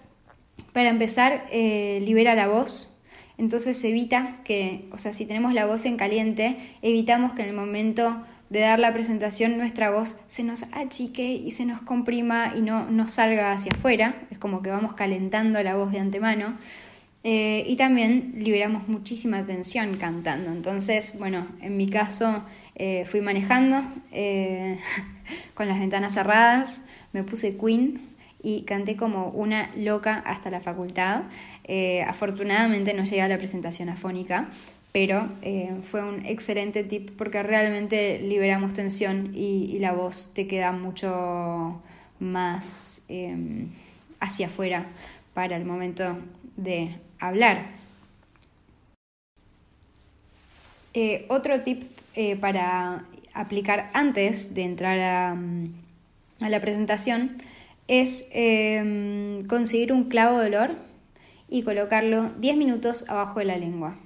para 0.72 0.88
empezar, 0.88 1.44
eh, 1.52 2.00
libera 2.04 2.34
la 2.34 2.48
voz. 2.48 2.97
Entonces 3.38 3.82
evita 3.84 4.34
que, 4.44 4.88
o 4.92 4.98
sea, 4.98 5.12
si 5.12 5.24
tenemos 5.24 5.54
la 5.54 5.66
voz 5.66 5.84
en 5.84 5.96
caliente, 5.96 6.56
evitamos 6.82 7.32
que 7.32 7.42
en 7.42 7.48
el 7.48 7.54
momento 7.54 8.24
de 8.50 8.60
dar 8.60 8.78
la 8.78 8.92
presentación 8.92 9.58
nuestra 9.58 9.90
voz 9.90 10.20
se 10.26 10.42
nos 10.42 10.64
achique 10.72 11.32
y 11.34 11.52
se 11.52 11.64
nos 11.64 11.80
comprima 11.82 12.52
y 12.56 12.62
no, 12.62 12.90
no 12.90 13.08
salga 13.08 13.52
hacia 13.52 13.72
afuera. 13.72 14.16
Es 14.30 14.38
como 14.38 14.60
que 14.62 14.70
vamos 14.70 14.94
calentando 14.94 15.62
la 15.62 15.76
voz 15.76 15.92
de 15.92 16.00
antemano. 16.00 16.58
Eh, 17.24 17.64
y 17.66 17.76
también 17.76 18.32
liberamos 18.36 18.88
muchísima 18.88 19.44
tensión 19.44 19.96
cantando. 19.96 20.50
Entonces, 20.50 21.18
bueno, 21.18 21.46
en 21.60 21.76
mi 21.76 21.88
caso 21.88 22.44
eh, 22.74 23.04
fui 23.06 23.20
manejando 23.20 23.82
eh, 24.12 24.78
con 25.54 25.68
las 25.68 25.78
ventanas 25.78 26.14
cerradas, 26.14 26.86
me 27.12 27.22
puse 27.22 27.56
Queen 27.56 28.00
y 28.42 28.62
canté 28.62 28.96
como 28.96 29.28
una 29.28 29.70
loca 29.76 30.14
hasta 30.14 30.50
la 30.50 30.60
facultad. 30.60 31.22
afortunadamente 32.06 32.94
no 32.94 33.04
llegué 33.04 33.22
a 33.22 33.28
la 33.28 33.38
presentación 33.38 33.88
afónica, 33.88 34.48
pero 34.92 35.28
fue 35.82 36.02
un 36.02 36.24
excelente 36.24 36.82
tip 36.84 37.10
porque 37.16 37.42
realmente 37.42 38.20
liberamos 38.20 38.74
tensión 38.74 39.32
y, 39.34 39.78
la 39.80 39.92
voz 39.92 40.32
te 40.34 40.46
queda 40.46 40.72
mucho 40.72 41.82
más 42.20 43.02
hacia 44.20 44.46
afuera 44.46 44.86
para 45.34 45.56
el 45.56 45.64
momento 45.64 46.16
de 46.56 46.96
hablar. 47.20 47.66
Eh, 50.94 51.26
otro 51.28 51.62
tip 51.62 51.84
eh, 52.14 52.36
para 52.36 53.04
aplicar 53.34 53.90
antes 53.94 54.54
de 54.54 54.64
entrar 54.64 54.98
a, 54.98 55.36
la 56.40 56.60
presentación 56.60 57.42
es 57.88 58.28
em, 58.32 59.46
conseguir 59.46 59.92
un 59.92 60.04
clavo 60.04 60.38
de 60.38 60.46
olor 60.46 60.76
y 61.48 61.62
colocarlo 61.62 62.30
10 62.38 62.56
minutos 62.56 63.08
abajo 63.08 63.40
de 63.40 63.46
la 63.46 63.56
lengua. 63.56 63.98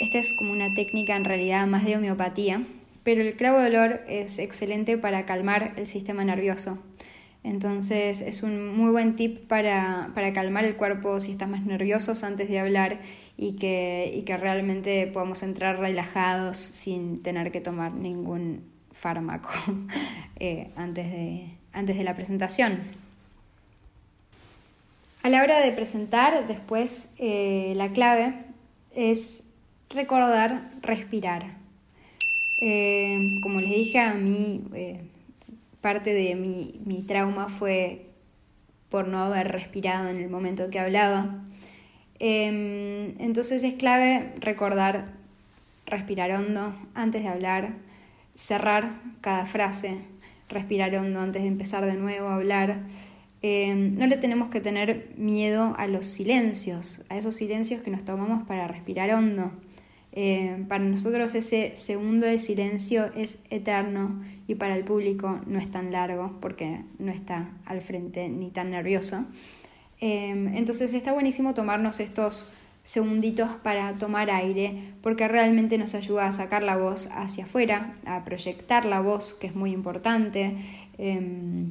Esta 0.00 0.18
es 0.18 0.32
como 0.38 0.52
una 0.52 0.74
técnica 0.74 1.14
en 1.14 1.24
realidad 1.24 1.66
más 1.66 1.84
de 1.84 1.96
homeopatía, 1.96 2.66
pero 3.04 3.20
el 3.20 3.36
clavo 3.36 3.58
de 3.58 3.68
olor 3.68 4.00
es 4.08 4.38
excelente 4.38 4.98
para 4.98 5.26
calmar 5.26 5.74
el 5.76 5.86
sistema 5.86 6.24
nervioso. 6.24 6.82
Entonces 7.44 8.20
es 8.20 8.42
un 8.42 8.74
muy 8.76 8.90
buen 8.90 9.16
tip 9.16 9.48
para, 9.48 10.12
calmar 10.32 10.64
el 10.64 10.76
cuerpo 10.76 11.18
si 11.18 11.32
estás 11.32 11.48
más 11.48 11.64
nerviosos 11.64 12.22
antes 12.22 12.48
de 12.48 12.60
hablar 12.60 13.00
y 13.36 13.56
que, 13.56 14.24
realmente 14.40 15.08
podamos 15.08 15.42
entrar 15.42 15.78
relajados 15.78 16.56
sin 16.56 17.22
tener 17.22 17.50
que 17.50 17.60
tomar 17.60 17.92
ningún 17.92 18.64
fármaco 18.92 19.50
eh, 20.38 20.70
antes, 20.76 21.10
de, 21.10 21.61
la 21.74 22.14
presentación. 22.14 22.78
A 25.22 25.28
la 25.28 25.42
hora 25.42 25.60
de 25.60 25.72
presentar, 25.72 26.46
después 26.46 27.08
eh, 27.18 27.74
la 27.76 27.92
clave 27.92 28.34
es 28.94 29.54
recordar 29.90 30.70
respirar. 30.80 31.56
Eh, 32.60 33.38
como 33.42 33.60
les 33.60 33.70
dije, 33.70 33.98
a 33.98 34.14
mí 34.14 34.62
parte 35.82 36.14
de 36.14 36.34
mi, 36.36 37.02
trauma 37.06 37.48
fue 37.48 38.06
por 38.88 39.08
no 39.08 39.18
haber 39.18 39.48
respirado 39.48 40.08
en 40.08 40.16
el 40.16 40.30
momento 40.30 40.70
que 40.70 40.78
hablaba. 40.78 41.42
Em, 42.20 43.20
entonces 43.20 43.64
es 43.64 43.74
clave 43.74 44.32
recordar 44.38 45.08
respirar 45.86 46.30
hondo 46.30 46.74
antes 46.94 47.22
de 47.22 47.28
hablar, 47.28 47.74
cerrar 48.34 48.92
cada 49.20 49.44
frase, 49.44 49.98
respirar 50.48 50.94
hondo 50.94 51.20
antes 51.20 51.42
de 51.42 51.48
empezar 51.48 51.84
de 51.84 51.94
nuevo 51.94 52.28
a 52.28 52.36
hablar. 52.36 52.80
Em, 53.42 53.96
no 53.96 54.06
le 54.06 54.16
tenemos 54.16 54.50
que 54.50 54.60
tener 54.60 55.10
miedo 55.16 55.74
a 55.76 55.86
los 55.86 56.06
silencios, 56.06 57.04
a 57.08 57.18
esos 57.18 57.34
silencios 57.34 57.82
que 57.82 57.90
nos 57.90 58.04
tomamos 58.04 58.46
para 58.46 58.68
respirar 58.68 59.10
hondo. 59.12 59.50
Eh, 60.14 60.64
para 60.68 60.84
nosotros 60.84 61.34
ese 61.34 61.74
segundo 61.74 62.26
de 62.26 62.36
silencio 62.36 63.10
es 63.16 63.38
eterno 63.48 64.22
y 64.46 64.56
para 64.56 64.76
el 64.76 64.84
público 64.84 65.40
no 65.46 65.58
es 65.58 65.70
tan 65.70 65.90
largo 65.90 66.38
porque 66.40 66.82
no 66.98 67.10
está 67.10 67.50
al 67.64 67.80
frente 67.80 68.28
ni 68.28 68.50
tan 68.50 68.70
nervioso. 68.70 69.24
Eh, 70.00 70.30
entonces 70.54 70.92
está 70.92 71.12
buenísimo 71.12 71.54
tomarnos 71.54 71.98
estos 72.00 72.52
segunditos 72.84 73.48
para 73.62 73.94
tomar 73.94 74.30
aire 74.30 74.94
porque 75.02 75.28
realmente 75.28 75.78
nos 75.78 75.94
ayuda 75.94 76.26
a 76.26 76.32
sacar 76.32 76.62
la 76.62 76.76
voz 76.76 77.08
hacia 77.12 77.44
afuera, 77.44 77.96
a 78.06 78.24
proyectar 78.24 78.84
la 78.84 79.00
voz, 79.00 79.34
que 79.34 79.46
es 79.46 79.54
muy 79.54 79.72
importante, 79.72 80.56
eh, 80.98 81.70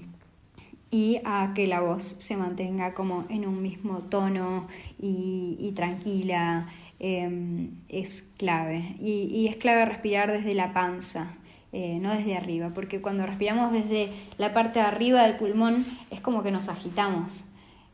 y 0.89 1.21
a 1.23 1.53
que 1.55 1.67
la 1.67 1.79
voz 1.79 2.03
se 2.03 2.35
mantenga 2.35 2.93
como 2.93 3.25
en 3.29 3.47
un 3.47 3.61
mismo 3.61 3.99
tono 3.99 4.67
y 4.99 5.71
tranquila 5.73 6.67
Em, 7.03 7.71
es 7.89 8.29
clave. 8.37 8.95
Y, 8.99 9.47
es 9.47 9.55
clave 9.55 9.85
respirar 9.85 10.31
desde 10.31 10.53
la 10.53 10.71
panza, 10.71 11.33
eh, 11.71 11.97
no 11.99 12.11
desde 12.11 12.37
arriba, 12.37 12.73
porque 12.75 13.01
cuando 13.01 13.25
respiramos 13.25 13.71
desde 13.71 14.11
la 14.37 14.53
parte 14.53 14.77
de 14.77 14.85
arriba 14.85 15.23
del 15.23 15.35
pulmón 15.35 15.83
es 16.11 16.21
como 16.21 16.43
que 16.43 16.51
nos 16.51 16.69
agitamos. 16.69 17.50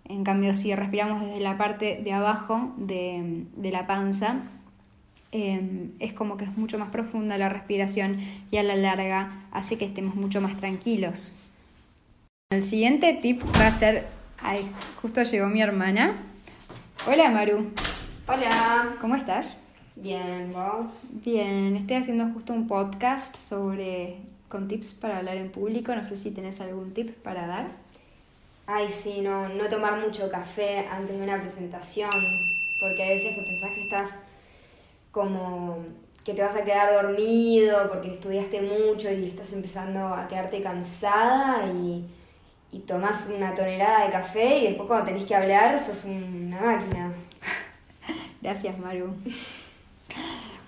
En 0.10 0.24
cambio, 0.24 0.54
si 0.54 0.74
respiramos 0.74 1.22
desde 1.22 1.42
la 1.42 1.58
parte 1.58 2.00
de 2.02 2.14
abajo 2.14 2.74
de, 2.78 3.46
la 3.58 3.88
panza, 3.88 4.38
em, 5.32 5.92
es 6.00 6.14
como 6.14 6.38
que 6.38 6.46
es 6.46 6.58
mucho 6.58 6.80
más 6.80 6.90
profunda 6.90 7.38
la 7.38 7.50
respiración 7.50 8.18
y 8.50 8.58
a 8.58 8.64
la 8.64 8.76
larga 8.76 9.44
hace 9.52 9.78
que 9.78 9.86
estemos 9.86 10.16
mucho 10.16 10.40
más 10.40 10.56
tranquilos. 10.56 11.36
El 12.50 12.64
siguiente 12.64 13.20
tip 13.22 13.44
va 13.60 13.68
a 13.68 13.72
ser, 13.72 14.08
ay, 14.40 14.70
justo 15.02 15.24
llegó 15.24 15.48
mi 15.48 15.62
hermana. 15.62 16.16
Hola 17.06 17.30
Maru. 17.30 17.72
Hola. 18.28 18.96
¿Cómo 19.02 19.16
estás? 19.16 19.58
Bien, 19.98 20.54
¿vos? 20.54 21.08
Bien, 21.26 21.76
estoy 21.76 21.98
haciendo 21.98 22.28
justo 22.34 22.54
un 22.54 22.68
podcast 22.68 23.36
sobre 23.36 24.18
con 24.48 24.70
tips 24.70 24.94
para 24.94 25.18
hablar 25.18 25.38
en 25.38 25.52
público. 25.52 25.94
No 25.94 26.04
sé 26.04 26.16
si 26.16 26.32
tenés 26.32 26.62
algún 26.62 26.94
tip 26.94 27.10
para 27.10 27.48
dar. 27.48 27.87
Ay, 28.70 28.90
sí, 28.90 29.22
no, 29.22 29.48
no 29.48 29.70
tomar 29.70 29.98
mucho 29.98 30.30
café 30.30 30.88
antes 30.92 31.18
de 31.18 31.24
una 31.24 31.42
presentación, 31.42 32.10
porque 32.82 33.02
a 33.02 33.08
veces 33.08 33.34
que 33.34 33.42
pensás 33.42 33.72
que 33.72 33.82
estás 33.82 34.20
como 35.10 35.86
que 36.26 36.34
te 36.34 36.42
vas 36.42 36.54
a 36.58 36.66
quedar 36.66 36.92
dormido 36.92 37.88
porque 37.88 38.12
estudiaste 38.12 38.62
mucho 38.62 39.10
y 39.10 39.30
estás 39.30 39.54
empezando 39.54 40.08
a 40.10 40.28
quedarte 40.28 40.60
cansada 40.62 41.72
y, 41.72 42.04
y 42.74 42.80
tomás 42.80 43.30
una 43.34 43.56
tonelada 43.56 44.06
de 44.06 44.12
café 44.12 44.60
y 44.60 44.64
después 44.68 44.88
cuando 44.88 45.06
tenés 45.06 45.24
que 45.24 45.34
hablar 45.34 45.80
sos 45.80 46.04
una 46.04 46.60
máquina. 46.60 47.14
Gracias, 48.42 48.78
Maru. 48.78 49.16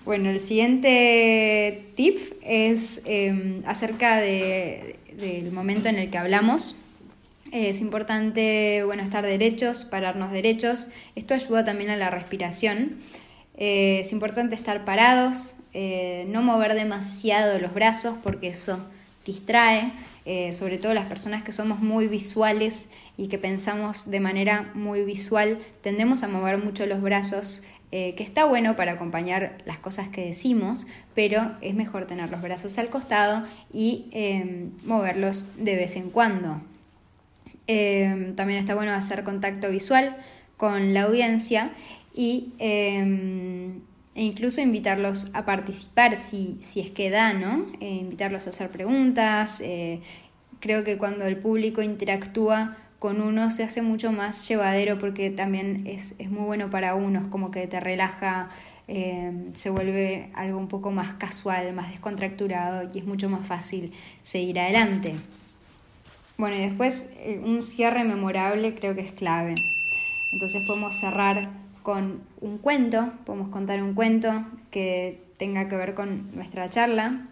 Bueno, 0.06 0.30
el 0.30 0.40
siguiente 0.40 1.92
tip 1.94 2.18
es 2.42 3.02
em, 3.04 3.62
acerca 3.66 4.16
del 4.16 5.52
momento 5.52 5.90
en 5.90 5.98
el 5.98 6.10
que 6.10 6.16
hablamos. 6.16 6.76
Es 7.52 7.80
importante 7.80 8.84
bueno, 8.84 9.02
estar 9.02 9.26
derechos, 9.26 9.84
pararnos 9.84 10.30
derechos. 10.30 10.88
Esto 11.16 11.34
ayuda 11.34 11.64
también 11.64 11.90
a 11.90 11.96
la 11.96 12.08
respiración. 12.08 13.00
Eh, 13.56 14.00
es 14.00 14.12
importante 14.12 14.54
estar 14.54 14.84
parados, 14.84 15.56
eh, 15.74 16.26
no 16.28 16.42
mover 16.42 16.74
demasiado 16.74 17.58
los 17.58 17.74
brazos 17.74 18.16
porque 18.22 18.48
eso 18.48 18.78
distrae, 19.26 19.90
eh, 20.24 20.52
sobre 20.52 20.78
todo 20.78 20.94
las 20.94 21.06
personas 21.06 21.42
que 21.42 21.50
somos 21.50 21.80
muy 21.80 22.06
visuales 22.06 22.88
y 23.18 23.26
que 23.26 23.36
pensamos 23.36 24.10
de 24.10 24.20
manera 24.20 24.70
muy 24.74 25.04
visual, 25.04 25.58
tendemos 25.82 26.22
a 26.22 26.28
mover 26.28 26.58
mucho 26.58 26.86
los 26.86 27.02
brazos, 27.02 27.62
que 27.90 28.22
está 28.22 28.44
bueno 28.44 28.76
para 28.76 28.92
acompañar 28.92 29.58
las 29.64 29.78
cosas 29.78 30.06
que 30.10 30.24
decimos, 30.24 30.86
pero 31.16 31.56
es 31.60 31.74
mejor 31.74 32.04
tener 32.04 32.30
los 32.30 32.40
brazos 32.40 32.78
al 32.78 32.88
costado 32.88 33.44
y 33.72 34.04
moverlos 34.84 35.46
de 35.56 35.74
vez 35.74 35.96
en 35.96 36.10
cuando. 36.10 36.60
También 38.36 38.58
está 38.58 38.74
bueno 38.74 38.92
hacer 38.92 39.22
contacto 39.24 39.70
visual 39.70 40.16
con 40.56 40.92
la 40.92 41.04
audiencia 41.04 41.70
y 42.14 42.52
em, 42.58 43.80
e 44.14 44.24
incluso 44.24 44.60
invitarlos 44.60 45.30
a 45.32 45.44
participar 45.44 46.18
si, 46.18 46.58
si 46.60 46.80
es 46.80 46.90
que 46.90 47.10
da, 47.10 47.32
¿no? 47.32 47.66
Eh, 47.80 47.96
invitarlos 47.96 48.46
a 48.46 48.50
hacer 48.50 48.68
preguntas. 48.70 49.60
Eh, 49.60 50.00
creo 50.58 50.84
que 50.84 50.98
cuando 50.98 51.24
el 51.26 51.36
público 51.36 51.80
interactúa 51.80 52.76
con 52.98 53.22
uno 53.22 53.50
se 53.50 53.62
hace 53.64 53.80
mucho 53.80 54.12
más 54.12 54.46
llevadero 54.46 54.98
porque 54.98 55.30
también 55.30 55.86
es, 55.86 56.16
muy 56.28 56.44
bueno 56.44 56.68
para 56.68 56.94
uno, 56.94 57.20
es 57.20 57.26
como 57.28 57.50
que 57.50 57.66
te 57.66 57.80
relaja, 57.80 58.50
em, 58.88 59.54
se 59.54 59.70
vuelve 59.70 60.30
algo 60.34 60.58
un 60.58 60.68
poco 60.68 60.90
más 60.90 61.14
casual, 61.14 61.72
más 61.72 61.90
descontracturado 61.90 62.88
y 62.92 62.98
es 62.98 63.06
mucho 63.06 63.30
más 63.30 63.46
fácil 63.46 63.92
seguir 64.20 64.58
adelante. 64.58 65.14
Bueno, 66.40 66.56
y 66.56 66.60
después 66.60 67.12
eh, 67.18 67.38
un 67.44 67.62
cierre 67.62 68.02
memorable 68.02 68.74
creo 68.74 68.94
que 68.94 69.02
es 69.02 69.12
clave. 69.12 69.54
Entonces 70.32 70.62
podemos 70.66 70.96
cerrar 70.96 71.50
con 71.82 72.22
un 72.40 72.56
cuento, 72.56 73.12
podemos 73.26 73.50
contar 73.50 73.82
un 73.82 73.92
cuento 73.92 74.46
que 74.70 75.20
tenga 75.36 75.68
que 75.68 75.76
ver 75.76 75.92
con 75.94 76.34
nuestra 76.34 76.70
charla, 76.70 77.28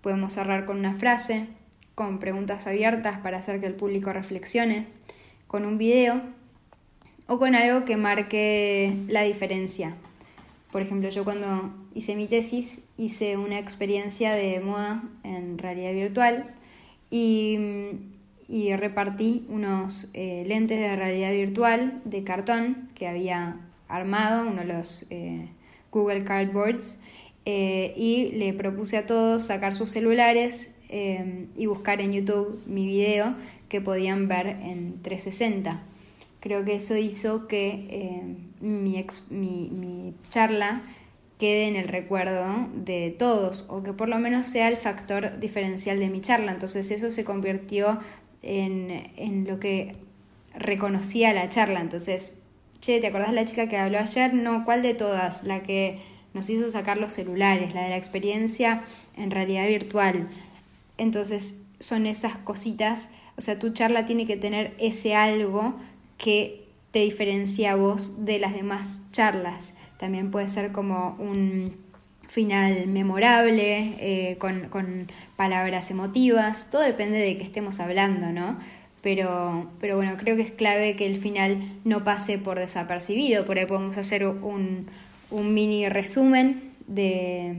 podemos 0.00 0.34
cerrar 0.34 0.64
con 0.64 0.78
una 0.78 0.94
frase, 0.94 1.48
con 1.96 2.20
preguntas 2.20 2.68
abiertas 2.68 3.18
para 3.18 3.38
hacer 3.38 3.58
que 3.58 3.66
el 3.66 3.74
público 3.74 4.12
reflexione, 4.12 4.86
con 5.48 5.66
un 5.66 5.76
video 5.76 6.22
o 7.26 7.40
con 7.40 7.56
algo 7.56 7.84
que 7.84 7.96
marque 7.96 8.94
la 9.08 9.22
diferencia. 9.22 9.96
Por 10.70 10.82
ejemplo, 10.82 11.08
yo 11.08 11.24
cuando 11.24 11.74
hice 11.96 12.14
mi 12.14 12.28
tesis 12.28 12.78
hice 12.96 13.36
una 13.36 13.58
experiencia 13.58 14.30
de 14.34 14.60
moda 14.60 15.02
en 15.24 15.58
realidad 15.58 15.94
virtual 15.94 16.54
y, 17.10 17.58
repartí 18.76 19.46
unos 19.48 20.08
eh, 20.14 20.44
lentes 20.46 20.78
de 20.78 20.94
realidad 20.96 21.32
virtual 21.32 22.00
de 22.04 22.24
cartón 22.24 22.90
que 22.94 23.08
había 23.08 23.60
armado, 23.88 24.48
uno 24.48 24.62
de 24.62 24.66
los 24.66 25.06
eh, 25.10 25.48
Google 25.90 26.24
Cardboards, 26.24 26.98
eh, 27.44 27.92
y 27.96 28.32
le 28.32 28.52
propuse 28.52 28.96
a 28.96 29.06
todos 29.06 29.44
sacar 29.44 29.74
sus 29.74 29.90
celulares 29.90 30.76
y 31.56 31.64
buscar 31.64 32.02
en 32.02 32.12
YouTube 32.12 32.60
mi 32.66 32.86
video 32.86 33.34
que 33.70 33.80
podían 33.80 34.28
ver 34.28 34.46
en 34.46 35.00
360. 35.00 35.82
Creo 36.40 36.66
que 36.66 36.74
eso 36.74 36.98
hizo 36.98 37.48
que 37.48 38.36
mi, 38.60 39.02
mi, 39.30 40.14
charla 40.28 40.82
quede 41.38 41.68
en 41.68 41.76
el 41.76 41.88
recuerdo 41.88 42.68
de 42.74 43.16
todos 43.18 43.64
o 43.70 43.82
que 43.82 43.94
por 43.94 44.10
lo 44.10 44.18
menos 44.18 44.46
sea 44.46 44.68
el 44.68 44.76
factor 44.76 45.40
diferencial 45.40 45.98
de 45.98 46.10
mi 46.10 46.20
charla. 46.20 46.52
Entonces 46.52 46.90
eso 46.90 47.10
se 47.10 47.24
convirtió 47.24 47.98
en, 48.42 49.12
en 49.16 49.46
lo 49.46 49.58
que 49.60 49.96
reconocía 50.54 51.32
la 51.32 51.48
charla. 51.48 51.80
Entonces 51.80 52.42
che, 52.82 53.00
¿te 53.00 53.06
acordás 53.06 53.32
la 53.32 53.46
chica 53.46 53.68
que 53.68 53.78
habló 53.78 53.98
ayer? 53.98 54.34
No, 54.34 54.64
¿cuál 54.64 54.82
de 54.82 54.92
todas? 54.92 55.44
La 55.44 55.62
que 55.62 56.00
nos 56.34 56.50
hizo 56.50 56.68
sacar 56.68 56.98
los 56.98 57.12
celulares, 57.12 57.74
la 57.74 57.84
de 57.84 57.90
la 57.90 57.96
experiencia 57.96 58.82
en 59.16 59.30
realidad 59.30 59.66
virtual. 59.68 60.28
Entonces, 60.98 61.60
son 61.78 62.06
esas 62.06 62.36
cositas, 62.38 63.10
o 63.36 63.40
sea, 63.40 63.58
tu 63.58 63.70
charla 63.70 64.04
tiene 64.04 64.26
que 64.26 64.36
tener 64.36 64.74
ese 64.78 65.14
algo 65.14 65.74
que 66.18 66.68
te 66.90 67.00
diferencia 67.00 67.72
a 67.72 67.76
vos 67.76 68.24
de 68.24 68.38
las 68.38 68.52
demás 68.52 69.00
charlas. 69.12 69.74
También 69.96 70.30
puede 70.30 70.48
ser 70.48 70.72
como 70.72 71.16
un 71.20 71.76
final 72.32 72.86
memorable, 72.86 73.94
eh, 74.00 74.36
con, 74.38 74.68
con 74.68 75.10
palabras 75.36 75.90
emotivas, 75.90 76.70
todo 76.70 76.82
depende 76.82 77.18
de 77.18 77.36
qué 77.36 77.44
estemos 77.44 77.78
hablando, 77.80 78.32
¿no? 78.32 78.58
pero, 79.02 79.68
pero 79.80 79.96
bueno, 79.96 80.16
creo 80.16 80.36
que 80.36 80.42
es 80.42 80.52
clave 80.52 80.96
que 80.96 81.06
el 81.06 81.16
final 81.16 81.58
no 81.84 82.04
pase 82.04 82.38
por 82.38 82.58
desapercibido. 82.58 83.44
Por 83.44 83.58
ahí 83.58 83.66
podemos 83.66 83.98
hacer 83.98 84.24
un, 84.24 84.86
mini 85.30 85.88
resumen 85.88 86.72
de, 86.86 87.56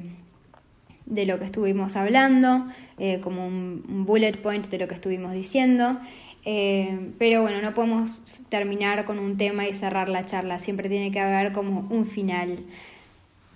de, 1.05 1.25
lo 1.25 1.37
que 1.37 1.45
estuvimos 1.45 1.97
hablando, 1.97 2.67
eh, 2.97 3.19
como 3.19 3.45
un, 3.45 4.05
bullet 4.05 4.37
point 4.41 4.67
de 4.69 4.79
lo 4.79 4.87
que 4.87 4.95
estuvimos 4.95 5.33
diciendo. 5.33 5.99
Eh, 6.45 7.11
pero 7.19 7.41
bueno, 7.41 7.61
no 7.61 7.73
podemos 7.73 8.23
terminar 8.47 9.03
con 9.03 9.19
un 9.19 9.35
tema 9.35 9.67
y 9.67 9.73
cerrar 9.73 10.07
la 10.07 10.25
charla, 10.25 10.59
siempre 10.59 10.89
tiene 10.89 11.11
que 11.11 11.19
haber 11.19 11.51
como 11.51 11.87
un 11.89 12.05
final. 12.05 12.59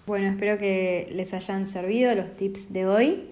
Bueno, 0.08 0.28
espero 0.28 0.58
que 0.58 1.10
les 1.12 1.34
hayan 1.34 1.68
servido 1.68 2.16
los 2.16 2.34
tips 2.34 2.72
de 2.72 2.86
hoy. 2.86 3.28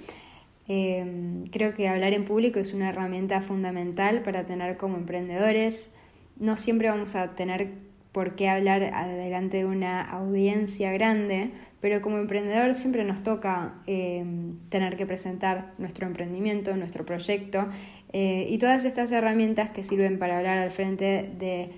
Em, 0.67 1.45
creo 1.45 1.73
que 1.73 1.87
hablar 1.87 2.11
en 2.11 2.25
público 2.25 2.59
es 2.59 2.73
una 2.73 2.89
herramienta 2.89 3.41
fundamental 3.41 4.23
para 4.23 4.45
tener 4.45 4.75
como 4.75 4.97
emprendedores. 4.97 5.91
No 6.37 6.57
siempre 6.57 6.89
vamos 6.89 7.15
a 7.15 7.33
tener 7.33 7.69
por 8.11 8.35
qué 8.35 8.49
hablar 8.49 8.81
delante 9.07 9.59
de 9.59 9.65
una 9.65 10.01
audiencia 10.01 10.91
grande, 10.91 11.51
pero 11.79 12.01
como 12.01 12.17
emprendedor 12.17 12.73
siempre 12.73 13.05
nos 13.05 13.23
toca 13.23 13.75
em, 13.87 14.57
tener 14.67 14.97
que 14.97 15.05
presentar 15.05 15.71
nuestro 15.77 16.05
emprendimiento, 16.07 16.75
nuestro 16.75 17.05
proyecto 17.05 17.69
eh, 18.11 18.47
y 18.49 18.57
todas 18.57 18.83
estas 18.83 19.13
herramientas 19.13 19.69
que 19.69 19.81
sirven 19.81 20.19
para 20.19 20.39
hablar 20.39 20.57
al 20.57 20.71
frente 20.71 21.31
de 21.39 21.69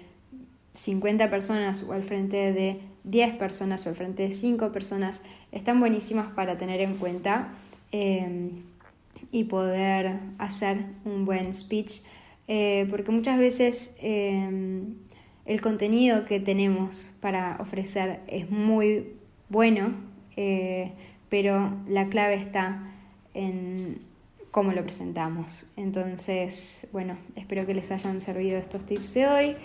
50 0.73 1.29
personas 1.29 1.83
o 1.83 1.93
al 1.93 2.01
frente 2.01 2.51
de 2.51 2.79
10 3.10 3.38
personas 3.38 3.86
o 3.86 3.89
al 3.89 3.96
frente 3.96 4.24
de 4.24 4.32
5 4.32 4.72
personas 4.72 5.24
están 5.52 5.80
buenísimas 5.80 6.28
para 6.32 6.58
tener 6.58 6.82
en 6.82 6.98
cuenta. 6.98 7.54
Em, 7.91 8.52
y 9.32 9.46
poder 9.46 10.20
hacer 10.38 10.86
un 11.06 11.26
buen 11.26 11.54
speech, 11.54 12.02
eh, 12.48 12.88
porque 12.89 13.12
muchas 13.12 13.38
veces 13.38 13.96
em, 14.00 14.96
el 15.46 15.62
contenido 15.62 16.26
que 16.26 16.39
tenemos 16.39 17.13
para 17.20 17.58
ofrecer 17.60 18.22
es 18.28 18.50
muy 18.50 19.13
bueno, 19.50 19.93
eh, 20.36 20.91
pero 21.30 21.74
la 21.88 22.08
clave 22.10 22.36
está 22.36 22.91
en 23.34 24.00
cómo 24.58 24.72
lo 24.72 24.82
presentamos. 24.82 25.67
Entonces, 25.76 26.88
bueno, 26.91 27.15
espero 27.36 27.67
que 27.67 27.76
les 27.76 27.91
hayan 27.91 28.22
servido 28.22 28.58
estos 28.58 28.88
tips 28.88 29.13
de 29.13 29.28
hoy. 29.28 29.56